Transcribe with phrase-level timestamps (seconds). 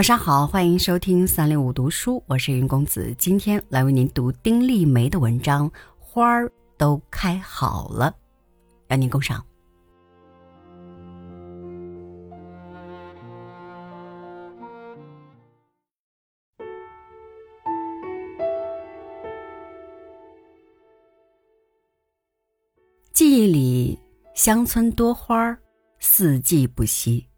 [0.00, 8.10] 晚上好，欢迎收听三六五读书，我是云公子，今天来为您读丁立梅的文章《花儿都开好了》，
[8.88, 9.44] 让您共赏。
[23.12, 23.98] 记忆里，
[24.32, 25.58] 乡村多花儿，
[25.98, 27.29] 四季不息。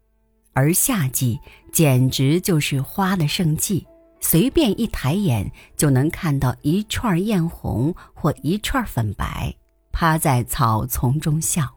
[0.53, 1.39] 而夏季
[1.71, 3.85] 简直就是花的盛季，
[4.19, 9.55] 随便一抬眼就能看到一串艳红或一串粉白，
[9.91, 11.75] 趴在草丛中笑。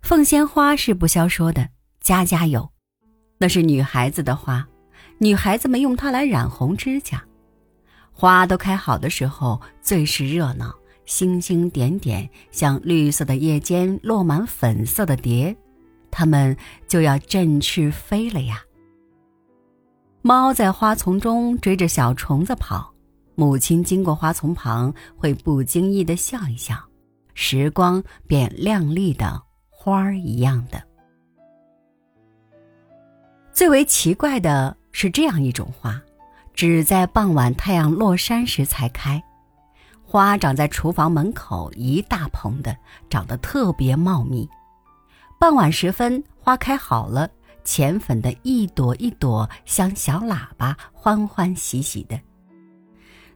[0.00, 1.68] 凤仙花是不消说的，
[2.00, 2.70] 家家有，
[3.38, 4.66] 那是女孩子的花，
[5.18, 7.22] 女孩子们用它来染红指甲。
[8.12, 15.54] 花都开好的时候最是热闹，星星点点，像绿色的叶间落满粉色的蝶。
[16.18, 16.56] 它们
[16.88, 18.62] 就要振翅飞了呀！
[20.22, 22.90] 猫在花丛中追着小虫子跑，
[23.34, 26.74] 母亲经过花丛旁会不经意的笑一笑，
[27.34, 30.82] 时光便亮丽的花儿一样的。
[33.52, 36.00] 最为奇怪的是这样一种花，
[36.54, 39.22] 只在傍晚太阳落山时才开，
[40.02, 42.74] 花长在厨房门口一大棚的，
[43.10, 44.48] 长得特别茂密。
[45.38, 47.28] 傍晚时分，花开好了，
[47.62, 52.18] 浅粉的一朵一朵，像小喇叭，欢欢喜喜的。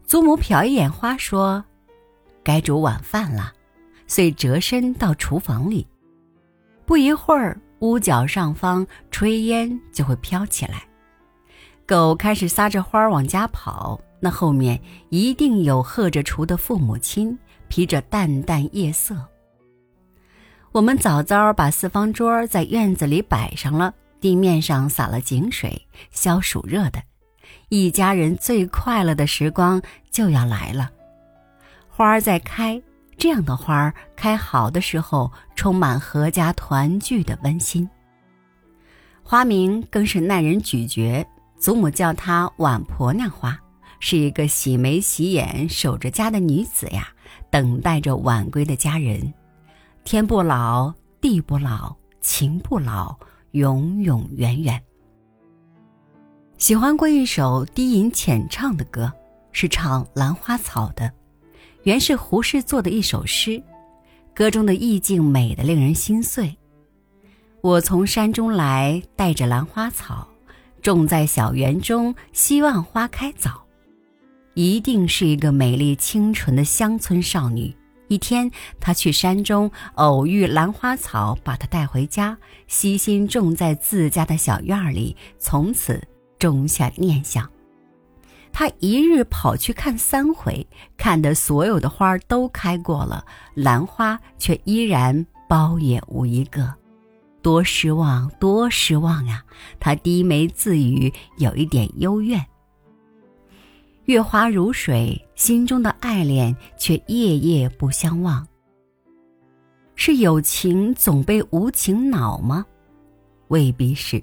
[0.07, 1.63] 祖母瞟一眼花，说
[2.43, 3.53] ：“该煮晚饭了。”
[4.09, 5.87] 遂折身到厨房里。
[6.87, 10.83] 不一会儿，屋角上方炊烟就会飘起来，
[11.87, 14.01] 狗开始撒着欢儿往家跑。
[14.19, 19.17] 那后面一定有喝着厨的父母亲，披着淡淡夜色。
[20.73, 27.03] 我们早早把四方桌在院子里摆上了，地面上洒了井水，消暑热的。
[27.71, 30.89] 一家人最快乐的时光就要来了。
[31.89, 32.81] 花儿在开，
[33.19, 37.89] 这样的花儿开好的时候，充满阖家团聚的温馨。
[39.25, 41.27] 花名更是耐人咀嚼，
[41.59, 43.59] 祖母叫它晚婆娘花，
[43.99, 47.09] 是一个洗眉洗眼、守着家的女子呀，
[47.51, 49.35] 等待着晚归的家人。
[50.03, 53.17] 天不老，地不老，情不老，
[53.53, 54.83] 永永远远。
[56.59, 59.13] 喜欢过一首低吟浅唱的歌，
[59.53, 61.13] 是唱兰花草的，
[61.85, 63.63] 原是胡适做的一首诗，
[64.35, 66.57] 歌中的意境美得令人心碎。
[67.61, 70.27] 我从山中来，带着兰花草，
[70.83, 73.63] 种在小园中，希望花开早。
[74.55, 77.73] 一定是一个美丽清纯的乡村少女。
[78.11, 78.51] 一天，
[78.81, 86.03] 他去山中偶遇兰花草，把它带回家，悉心种在自家的小院里，从此
[86.37, 87.49] 种下念想。
[88.53, 90.67] 他一日跑去看三回，
[90.97, 96.75] 看的所有的花都开过了，兰花却依然苞也无一个，
[97.41, 99.45] 多失望，多失望呀！
[99.79, 102.45] 他低眉自语，有一点幽怨。
[104.11, 108.45] 月华如水，心中的爱恋却夜夜不相忘。
[109.95, 112.67] 是有情总被无情恼吗？
[113.47, 114.21] 未必是。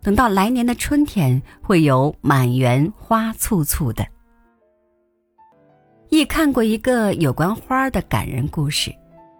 [0.00, 4.06] 等到来年的春天，会有满园花簇簇的。
[6.10, 8.94] 亦看过一个有关花的感人故事，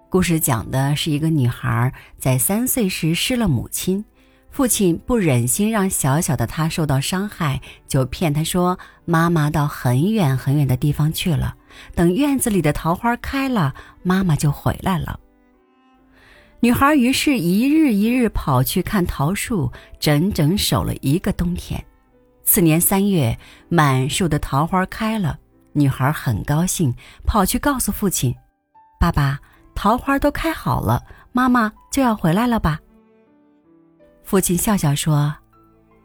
[0.09, 4.05] 故事讲的是一个女孩在三岁时失了母亲。
[4.51, 11.55] 父亲不忍心让小小的他受到伤害，就骗他说：“妈妈到很远很远的地方去了，
[11.95, 13.73] 等院子里的桃花开了，
[14.03, 15.19] 妈妈就回来了。”
[16.61, 21.83] 女孩于是一日一日跑去看桃树，整整守了一个冬天。
[22.43, 25.39] 次年三月，满树的桃花开了，
[25.73, 26.93] 女孩很高兴，
[27.25, 28.35] 跑去告诉父亲
[29.01, 29.39] ：“爸爸，
[29.75, 31.03] 桃花都开好了，
[31.33, 32.81] 妈妈就要回来了吧？”
[34.31, 35.35] 父亲笑笑说：“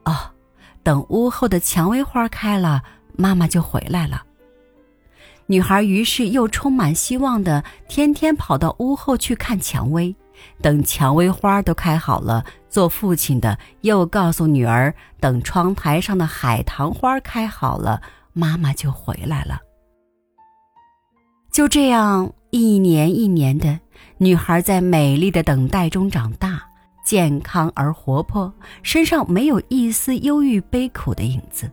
[0.06, 0.18] 哦，
[0.82, 2.82] 等屋后的蔷薇花开了，
[3.16, 4.24] 妈妈就回来了。”
[5.46, 10.16] 女孩于是又充满希望的天天跑到屋后去看蔷薇。
[10.60, 18.02] 等蔷薇花都开好了，做父亲的又告诉女儿：“等窗台上的海棠花开好了，
[18.34, 19.60] 妈妈就回来了。”
[21.54, 23.80] 就这样，一年一年的，
[24.18, 26.45] 女孩在美丽的等待中长大。
[27.06, 28.52] 健康而活泼
[28.84, 31.72] 身上没有一丝忧郁悲苦的影子。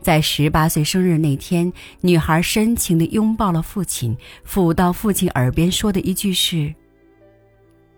[0.00, 1.70] 在十八岁生日那天
[2.00, 4.16] 女孩深情的拥抱了父亲
[4.46, 6.74] 抚到父亲耳边说的一句是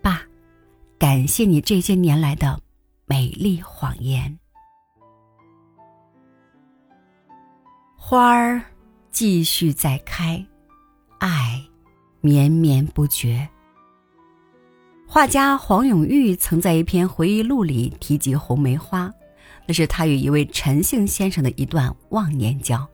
[0.03, 0.23] 爸
[0.99, 2.61] 感谢你这些年来的
[3.07, 4.39] 美丽谎言。
[7.97, 8.61] 花儿
[9.11, 10.45] 继续在开
[11.19, 11.63] 爱
[12.21, 13.49] 绵绵不绝。
[15.07, 19.13] 画家黄永玉曾在一篇回忆录里提及红梅花，
[19.67, 22.85] 那是他与一位陈姓先生的一段忘年交。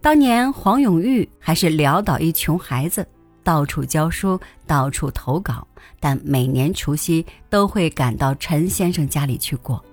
[0.00, 3.06] 当年黄永玉还是潦倒一穷孩子，
[3.42, 5.66] 到处教书，到处投稿，
[5.98, 9.84] 但每年除夕都会赶到陈先生家里去过。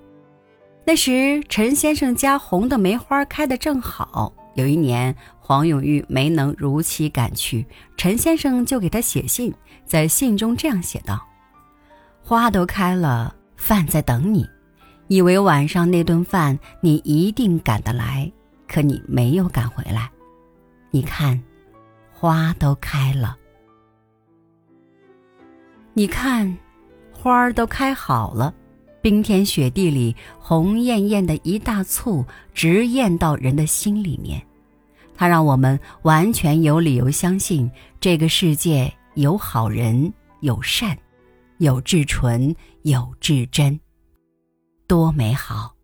[0.85, 4.31] 那时陈先生家红的梅花开得正好。
[4.55, 7.65] 有一年，黄永玉没能如期赶去，
[7.95, 9.53] 陈先生就给他写信，
[9.87, 11.25] 在信中这样写道
[12.21, 14.45] ：“花都开了，饭在等你，
[15.07, 18.29] 以为晚上那顿饭你一定赶得来，
[18.67, 20.11] 可你没有赶回来。
[20.91, 21.41] 你看，
[22.11, 23.37] 花都开了。
[25.93, 26.55] 你看，
[27.11, 28.53] 花儿都开好了，
[29.01, 34.41] 冰天雪地里，红艳艳的一大簇，直艳到人的心里面。”
[35.19, 40.95] 它让我们完全有理由相信，这个世界有好人，有善，
[41.57, 43.79] 有至纯，有至真，
[44.87, 45.76] 多美好。